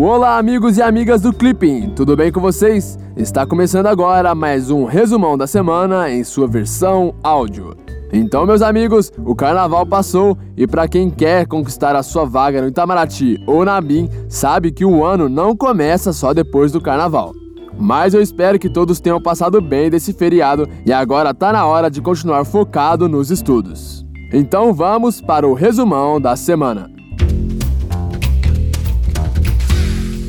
Olá, 0.00 0.38
amigos 0.38 0.78
e 0.78 0.82
amigas 0.82 1.22
do 1.22 1.32
Clipping, 1.32 1.90
tudo 1.90 2.16
bem 2.16 2.30
com 2.30 2.40
vocês? 2.40 2.96
Está 3.16 3.44
começando 3.44 3.86
agora 3.86 4.32
mais 4.32 4.70
um 4.70 4.84
resumão 4.84 5.36
da 5.36 5.44
semana 5.44 6.08
em 6.08 6.22
sua 6.22 6.46
versão 6.46 7.12
áudio. 7.20 7.76
Então, 8.12 8.46
meus 8.46 8.62
amigos, 8.62 9.10
o 9.18 9.34
carnaval 9.34 9.84
passou 9.84 10.38
e 10.56 10.68
para 10.68 10.86
quem 10.86 11.10
quer 11.10 11.48
conquistar 11.48 11.96
a 11.96 12.04
sua 12.04 12.24
vaga 12.24 12.62
no 12.62 12.68
Itamaraty 12.68 13.42
ou 13.44 13.64
na 13.64 13.80
BIM, 13.80 14.08
sabe 14.28 14.70
que 14.70 14.84
o 14.84 15.04
ano 15.04 15.28
não 15.28 15.56
começa 15.56 16.12
só 16.12 16.32
depois 16.32 16.70
do 16.70 16.80
carnaval. 16.80 17.32
Mas 17.76 18.14
eu 18.14 18.22
espero 18.22 18.56
que 18.56 18.70
todos 18.70 19.00
tenham 19.00 19.20
passado 19.20 19.60
bem 19.60 19.90
desse 19.90 20.12
feriado 20.12 20.68
e 20.86 20.92
agora 20.92 21.34
tá 21.34 21.52
na 21.52 21.66
hora 21.66 21.90
de 21.90 22.00
continuar 22.00 22.44
focado 22.44 23.08
nos 23.08 23.32
estudos. 23.32 24.06
Então 24.32 24.72
vamos 24.72 25.20
para 25.20 25.44
o 25.44 25.54
resumão 25.54 26.20
da 26.20 26.36
semana. 26.36 26.97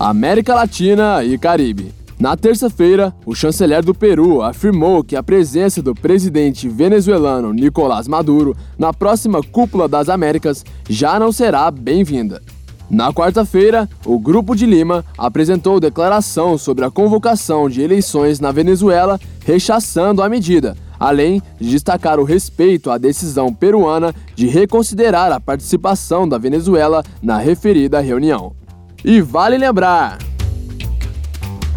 América 0.00 0.54
Latina 0.54 1.22
e 1.22 1.36
Caribe. 1.36 1.92
Na 2.18 2.34
terça-feira, 2.34 3.14
o 3.26 3.34
chanceler 3.34 3.84
do 3.84 3.94
Peru 3.94 4.40
afirmou 4.40 5.04
que 5.04 5.14
a 5.14 5.22
presença 5.22 5.82
do 5.82 5.94
presidente 5.94 6.66
venezuelano 6.70 7.52
Nicolás 7.52 8.08
Maduro 8.08 8.56
na 8.78 8.94
próxima 8.94 9.42
Cúpula 9.42 9.86
das 9.86 10.08
Américas 10.08 10.64
já 10.88 11.20
não 11.20 11.30
será 11.30 11.70
bem-vinda. 11.70 12.40
Na 12.88 13.12
quarta-feira, 13.12 13.86
o 14.06 14.18
Grupo 14.18 14.56
de 14.56 14.64
Lima 14.64 15.04
apresentou 15.18 15.78
declaração 15.78 16.56
sobre 16.56 16.86
a 16.86 16.90
convocação 16.90 17.68
de 17.68 17.82
eleições 17.82 18.40
na 18.40 18.50
Venezuela, 18.50 19.20
rechaçando 19.44 20.22
a 20.22 20.30
medida, 20.30 20.78
além 20.98 21.42
de 21.60 21.68
destacar 21.68 22.18
o 22.18 22.24
respeito 22.24 22.90
à 22.90 22.96
decisão 22.96 23.52
peruana 23.52 24.14
de 24.34 24.46
reconsiderar 24.46 25.30
a 25.30 25.38
participação 25.38 26.26
da 26.26 26.38
Venezuela 26.38 27.04
na 27.22 27.36
referida 27.36 28.00
reunião. 28.00 28.59
E 29.04 29.20
vale 29.20 29.56
lembrar: 29.56 30.18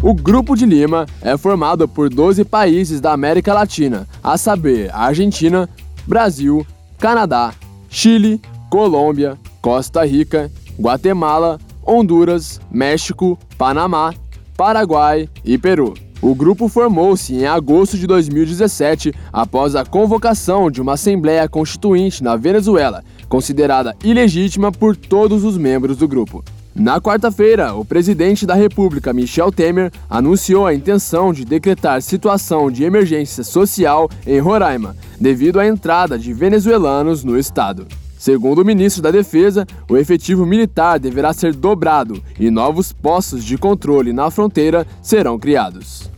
o 0.01 0.13
Grupo 0.13 0.55
de 0.55 0.65
Lima 0.65 1.05
é 1.21 1.37
formado 1.37 1.87
por 1.87 2.09
12 2.09 2.43
países 2.43 2.99
da 2.99 3.13
América 3.13 3.53
Latina, 3.53 4.05
a 4.21 4.37
saber, 4.37 4.93
Argentina, 4.93 5.69
Brasil, 6.05 6.67
Canadá, 6.99 7.53
Chile, 7.89 8.41
Colômbia, 8.69 9.37
Costa 9.61 10.05
Rica, 10.05 10.51
Guatemala, 10.77 11.57
Honduras, 11.87 12.59
México, 12.69 13.39
Panamá, 13.57 14.13
Paraguai 14.57 15.29
e 15.45 15.57
Peru. 15.57 15.93
O 16.21 16.33
grupo 16.33 16.67
formou-se 16.67 17.33
em 17.33 17.45
agosto 17.45 17.97
de 17.97 18.07
2017 18.07 19.13
após 19.31 19.75
a 19.75 19.85
convocação 19.85 20.71
de 20.71 20.81
uma 20.81 20.93
Assembleia 20.93 21.47
Constituinte 21.47 22.23
na 22.23 22.35
Venezuela, 22.35 23.03
considerada 23.29 23.95
ilegítima 24.03 24.71
por 24.71 24.95
todos 24.95 25.43
os 25.43 25.57
membros 25.57 25.97
do 25.97 26.07
grupo. 26.07 26.43
Na 26.75 26.99
quarta-feira, 26.99 27.75
o 27.75 27.85
presidente 27.85 28.47
da 28.47 28.55
República, 28.55 29.13
Michel 29.13 29.51
Temer, 29.51 29.91
anunciou 30.09 30.65
a 30.65 30.73
intenção 30.73 31.31
de 31.31 31.45
decretar 31.45 32.01
situação 32.01 32.71
de 32.71 32.83
emergência 32.83 33.43
social 33.43 34.09
em 34.25 34.39
Roraima, 34.39 34.95
devido 35.19 35.59
à 35.59 35.67
entrada 35.67 36.17
de 36.17 36.33
venezuelanos 36.33 37.23
no 37.23 37.37
estado. 37.37 37.85
Segundo 38.17 38.63
o 38.63 38.65
ministro 38.65 39.03
da 39.03 39.11
Defesa, 39.11 39.67
o 39.87 39.97
efetivo 39.97 40.47
militar 40.47 40.99
deverá 40.99 41.31
ser 41.31 41.53
dobrado 41.53 42.23
e 42.39 42.49
novos 42.49 42.91
postos 42.91 43.43
de 43.43 43.55
controle 43.55 44.11
na 44.11 44.31
fronteira 44.31 44.87
serão 44.99 45.37
criados. 45.37 46.09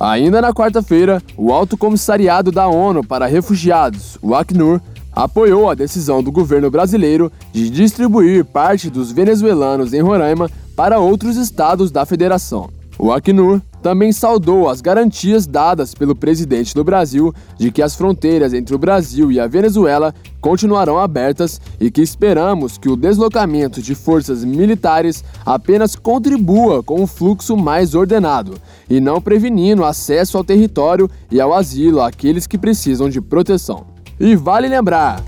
Ainda 0.00 0.40
na 0.40 0.54
quarta-feira, 0.54 1.22
o 1.36 1.52
Alto 1.52 1.76
Comissariado 1.76 2.50
da 2.50 2.66
ONU 2.66 3.04
para 3.04 3.26
Refugiados, 3.26 4.16
o 4.22 4.34
Acnur, 4.34 4.80
apoiou 5.16 5.70
a 5.70 5.74
decisão 5.74 6.22
do 6.22 6.30
governo 6.30 6.70
brasileiro 6.70 7.32
de 7.50 7.70
distribuir 7.70 8.44
parte 8.44 8.90
dos 8.90 9.10
venezuelanos 9.10 9.94
em 9.94 10.02
Roraima 10.02 10.50
para 10.76 10.98
outros 10.98 11.38
estados 11.38 11.90
da 11.90 12.04
federação. 12.04 12.68
O 12.98 13.10
Acnur 13.12 13.60
também 13.82 14.10
saudou 14.10 14.68
as 14.68 14.80
garantias 14.80 15.46
dadas 15.46 15.94
pelo 15.94 16.14
presidente 16.14 16.74
do 16.74 16.82
Brasil 16.82 17.32
de 17.58 17.70
que 17.70 17.82
as 17.82 17.94
fronteiras 17.94 18.52
entre 18.52 18.74
o 18.74 18.78
Brasil 18.78 19.30
e 19.30 19.38
a 19.38 19.46
Venezuela 19.46 20.14
continuarão 20.40 20.98
abertas 20.98 21.60
e 21.78 21.90
que 21.90 22.00
esperamos 22.00 22.78
que 22.78 22.88
o 22.88 22.96
deslocamento 22.96 23.80
de 23.80 23.94
forças 23.94 24.44
militares 24.44 25.22
apenas 25.44 25.94
contribua 25.94 26.82
com 26.82 27.00
um 27.00 27.06
fluxo 27.06 27.56
mais 27.56 27.94
ordenado 27.94 28.54
e 28.88 28.98
não 28.98 29.20
prevenindo 29.20 29.84
acesso 29.84 30.36
ao 30.36 30.44
território 30.44 31.10
e 31.30 31.40
ao 31.40 31.54
asilo 31.54 32.00
àqueles 32.00 32.46
que 32.46 32.58
precisam 32.58 33.08
de 33.08 33.20
proteção. 33.20 33.95
E 34.18 34.34
vale 34.34 34.66
lembrar: 34.68 35.22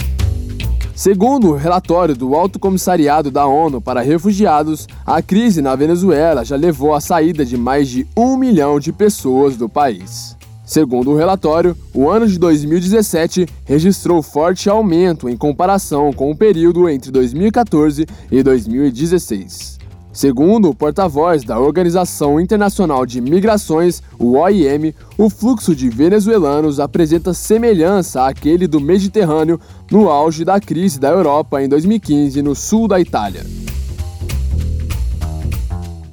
Segundo 0.94 1.50
o 1.50 1.56
relatório 1.56 2.16
do 2.16 2.34
Alto 2.34 2.58
Comissariado 2.58 3.30
da 3.30 3.46
ONU 3.46 3.80
para 3.80 4.00
Refugiados, 4.00 4.88
a 5.06 5.20
crise 5.22 5.60
na 5.60 5.76
Venezuela 5.76 6.44
já 6.44 6.56
levou 6.56 6.94
à 6.94 7.00
saída 7.00 7.44
de 7.44 7.56
mais 7.56 7.88
de 7.88 8.06
um 8.16 8.36
milhão 8.36 8.80
de 8.80 8.92
pessoas 8.92 9.56
do 9.56 9.68
país. 9.68 10.36
Segundo 10.64 11.12
o 11.12 11.16
relatório, 11.16 11.76
o 11.94 12.10
ano 12.10 12.26
de 12.26 12.38
2017 12.38 13.46
registrou 13.64 14.22
forte 14.22 14.68
aumento 14.68 15.28
em 15.28 15.36
comparação 15.36 16.12
com 16.12 16.30
o 16.30 16.36
período 16.36 16.88
entre 16.88 17.10
2014 17.10 18.06
e 18.30 18.42
2016. 18.42 19.77
Segundo 20.18 20.68
o 20.68 20.74
porta-voz 20.74 21.44
da 21.44 21.60
Organização 21.60 22.40
Internacional 22.40 23.06
de 23.06 23.20
Migrações, 23.20 24.02
o 24.18 24.36
OIM, 24.36 24.92
o 25.16 25.30
fluxo 25.30 25.76
de 25.76 25.88
venezuelanos 25.88 26.80
apresenta 26.80 27.32
semelhança 27.32 28.26
àquele 28.26 28.66
do 28.66 28.80
Mediterrâneo 28.80 29.60
no 29.88 30.08
auge 30.08 30.44
da 30.44 30.58
crise 30.58 30.98
da 30.98 31.08
Europa 31.08 31.62
em 31.62 31.68
2015 31.68 32.42
no 32.42 32.56
sul 32.56 32.88
da 32.88 32.98
Itália. 32.98 33.46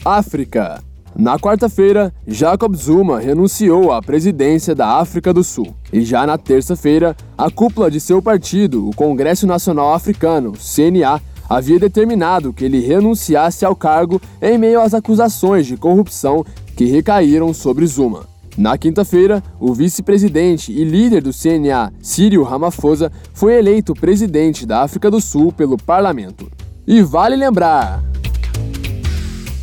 África. 0.06 0.84
Na 1.16 1.40
quarta-feira, 1.40 2.14
Jacob 2.28 2.76
Zuma 2.76 3.20
renunciou 3.20 3.92
à 3.92 4.04
presidência 4.04 4.76
da 4.76 5.00
África 5.00 5.34
do 5.34 5.44
Sul. 5.44 5.74
E 5.92 6.02
já 6.02 6.28
na 6.28 6.38
terça-feira, 6.38 7.18
a 7.36 7.50
cúpula 7.50 7.90
de 7.90 8.00
seu 8.00 8.22
partido, 8.22 8.88
o 8.88 8.94
Congresso 8.94 9.48
Nacional 9.48 9.96
Africano, 9.96 10.52
CNA, 10.52 11.20
havia 11.50 11.80
determinado 11.80 12.54
que 12.54 12.66
ele 12.66 12.80
renunciasse 12.80 13.66
ao 13.66 13.76
cargo 13.76 14.22
em 14.42 14.58
meio 14.58 14.82
às 14.82 14.94
acusações 14.94 15.66
de 15.66 15.78
corrupção 15.78 16.46
que 16.76 16.86
recaíram 16.86 17.54
sobre 17.54 17.86
Zuma. 17.88 18.26
Na 18.58 18.78
quinta-feira, 18.78 19.44
o 19.60 19.74
vice-presidente 19.74 20.72
e 20.72 20.84
líder 20.86 21.22
do 21.22 21.32
CNA, 21.32 21.92
Cyril 22.02 22.44
Ramaphosa, 22.44 23.12
foi 23.34 23.58
eleito 23.58 23.94
presidente 23.94 24.66
da 24.66 24.82
África 24.82 25.12
do 25.12 25.20
Sul 25.20 25.52
pelo 25.52 25.78
parlamento. 25.78 26.50
E 26.88 27.02
vale 27.02 27.36
lembrar, 27.36 28.02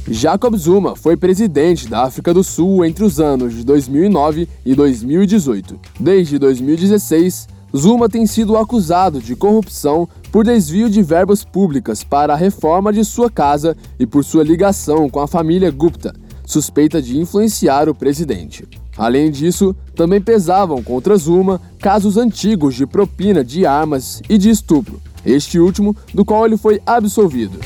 Jacob 0.09 0.55
Zuma 0.57 0.95
foi 0.95 1.17
presidente 1.17 1.89
da 1.89 2.03
África 2.03 2.35
do 2.35 2.45
Sul 2.45 2.85
entre 2.85 3.03
os 3.03 3.19
anos 3.19 3.55
de 3.55 3.65
2009 3.65 4.49
e 4.65 4.75
2018. 4.75 5.81
Desde 5.99 6.39
2016, 6.39 7.49
Zuma 7.75 8.09
tem 8.09 8.27
sido 8.27 8.57
acusado 8.57 9.21
de 9.21 9.35
corrupção 9.35 10.07
por 10.31 10.45
desvio 10.45 10.91
de 10.91 11.03
verbas 11.03 11.43
públicas 11.43 12.05
para 12.05 12.35
a 12.35 12.37
reforma 12.37 12.93
de 12.93 13.05
sua 13.05 13.31
casa 13.31 13.77
e 13.99 14.07
por 14.07 14.23
sua 14.25 14.45
ligação 14.45 15.09
com 15.09 15.21
a 15.21 15.27
família 15.27 15.71
Gupta, 15.71 16.15
suspeita 16.45 17.01
de 17.01 17.19
influenciar 17.19 17.89
o 17.89 17.95
presidente. 17.95 18.69
Além 18.97 19.31
disso, 19.31 19.75
também 19.97 20.21
pesavam 20.21 20.83
contra 20.83 21.17
Zuma 21.17 21.61
casos 21.79 22.19
antigos 22.19 22.75
de 22.75 22.87
propina 22.87 23.43
de 23.43 23.65
armas 23.65 24.21
e 24.29 24.37
de 24.37 24.51
estupro, 24.51 25.01
este 25.25 25.59
último 25.59 25.97
do 26.13 26.27
qual 26.27 26.45
ele 26.45 26.59
foi 26.59 26.81
absolvido. 26.85 27.59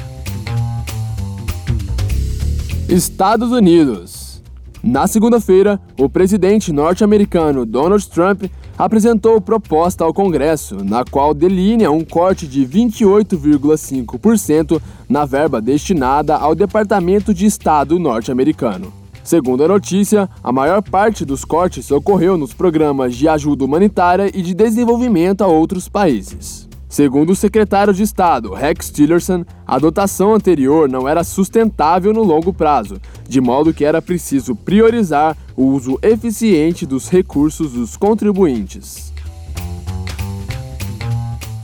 Estados 2.88 3.50
Unidos. 3.50 4.25
Na 4.86 5.06
segunda-feira, 5.08 5.80
o 5.98 6.08
presidente 6.08 6.72
norte-americano 6.72 7.66
Donald 7.66 8.08
Trump 8.08 8.44
apresentou 8.78 9.40
proposta 9.40 10.04
ao 10.04 10.14
Congresso, 10.14 10.76
na 10.84 11.04
qual 11.04 11.34
delinea 11.34 11.90
um 11.90 12.04
corte 12.04 12.46
de 12.46 12.64
28,5% 12.64 14.80
na 15.08 15.24
verba 15.24 15.60
destinada 15.60 16.36
ao 16.36 16.54
Departamento 16.54 17.34
de 17.34 17.46
Estado 17.46 17.98
norte-americano. 17.98 18.92
Segundo 19.24 19.64
a 19.64 19.68
notícia, 19.68 20.30
a 20.40 20.52
maior 20.52 20.80
parte 20.80 21.24
dos 21.24 21.44
cortes 21.44 21.90
ocorreu 21.90 22.38
nos 22.38 22.54
programas 22.54 23.16
de 23.16 23.26
ajuda 23.26 23.64
humanitária 23.64 24.30
e 24.32 24.40
de 24.40 24.54
desenvolvimento 24.54 25.42
a 25.42 25.48
outros 25.48 25.88
países. 25.88 26.68
Segundo 26.88 27.30
o 27.30 27.36
secretário 27.36 27.92
de 27.92 28.04
Estado, 28.04 28.54
Rex 28.54 28.90
Tillerson, 28.90 29.44
a 29.66 29.78
dotação 29.78 30.32
anterior 30.32 30.88
não 30.88 31.08
era 31.08 31.24
sustentável 31.24 32.12
no 32.12 32.22
longo 32.22 32.52
prazo, 32.52 33.00
de 33.28 33.40
modo 33.40 33.72
que 33.74 33.84
era 33.84 34.00
preciso 34.00 34.54
priorizar 34.54 35.36
o 35.56 35.64
uso 35.64 35.98
eficiente 36.02 36.86
dos 36.86 37.08
recursos 37.08 37.72
dos 37.72 37.96
contribuintes. 37.96 39.12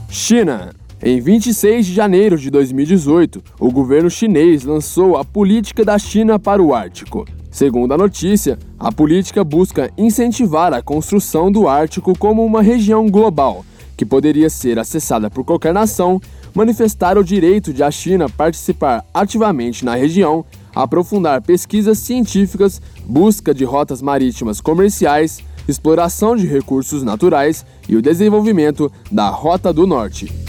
China. 0.09 0.73
Em 1.05 1.19
26 1.19 1.85
de 1.85 1.93
janeiro 1.93 2.37
de 2.37 2.49
2018, 2.49 3.43
o 3.59 3.69
governo 3.69 4.09
chinês 4.09 4.63
lançou 4.63 5.17
a 5.17 5.25
Política 5.25 5.83
da 5.83 5.99
China 5.99 6.39
para 6.39 6.63
o 6.63 6.73
Ártico. 6.73 7.25
Segundo 7.51 7.93
a 7.93 7.97
notícia, 7.97 8.57
a 8.79 8.89
política 8.89 9.43
busca 9.43 9.91
incentivar 9.97 10.73
a 10.73 10.81
construção 10.81 11.51
do 11.51 11.67
Ártico 11.67 12.17
como 12.17 12.45
uma 12.45 12.61
região 12.61 13.09
global 13.09 13.65
que 13.95 14.05
poderia 14.05 14.49
ser 14.49 14.79
acessada 14.79 15.29
por 15.29 15.43
qualquer 15.43 15.73
nação, 15.73 16.19
manifestaram 16.53 17.21
o 17.21 17.23
direito 17.23 17.73
de 17.73 17.83
a 17.83 17.91
China 17.91 18.27
participar 18.29 19.05
ativamente 19.13 19.85
na 19.85 19.95
região, 19.95 20.45
aprofundar 20.75 21.41
pesquisas 21.41 21.99
científicas, 21.99 22.81
busca 23.05 23.53
de 23.53 23.63
rotas 23.63 24.01
marítimas 24.01 24.59
comerciais, 24.59 25.43
exploração 25.67 26.35
de 26.35 26.45
recursos 26.47 27.03
naturais 27.03 27.65
e 27.87 27.95
o 27.95 28.01
desenvolvimento 28.01 28.91
da 29.11 29.29
Rota 29.29 29.71
do 29.71 29.87
Norte. 29.87 30.43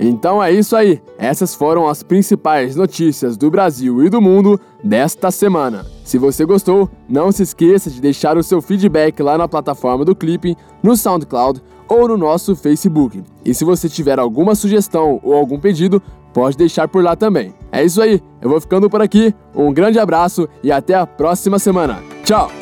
Então 0.00 0.42
é 0.42 0.52
isso 0.52 0.76
aí. 0.76 1.02
Essas 1.18 1.56
foram 1.56 1.88
as 1.88 2.04
principais 2.04 2.76
notícias 2.76 3.36
do 3.36 3.50
Brasil 3.50 4.04
e 4.04 4.08
do 4.08 4.20
mundo 4.20 4.58
desta 4.82 5.30
semana. 5.32 5.84
Se 6.04 6.16
você 6.16 6.44
gostou, 6.44 6.88
não 7.08 7.32
se 7.32 7.42
esqueça 7.42 7.90
de 7.90 8.00
deixar 8.00 8.38
o 8.38 8.42
seu 8.42 8.62
feedback 8.62 9.20
lá 9.20 9.36
na 9.36 9.48
plataforma 9.48 10.04
do 10.04 10.14
Clipping, 10.14 10.54
no 10.82 10.96
SoundCloud 10.96 11.60
ou 11.88 12.08
no 12.08 12.16
nosso 12.16 12.54
Facebook. 12.54 13.22
E 13.44 13.54
se 13.54 13.64
você 13.64 13.88
tiver 13.88 14.18
alguma 14.18 14.54
sugestão 14.54 15.20
ou 15.22 15.34
algum 15.34 15.58
pedido, 15.58 16.02
pode 16.32 16.56
deixar 16.56 16.88
por 16.88 17.02
lá 17.02 17.16
também. 17.16 17.54
É 17.72 17.84
isso 17.84 18.00
aí, 18.02 18.22
eu 18.40 18.48
vou 18.50 18.60
ficando 18.60 18.88
por 18.88 19.00
aqui, 19.00 19.34
um 19.54 19.72
grande 19.72 19.98
abraço 19.98 20.48
e 20.62 20.70
até 20.70 20.94
a 20.94 21.06
próxima 21.06 21.58
semana. 21.58 22.00
Tchau! 22.24 22.57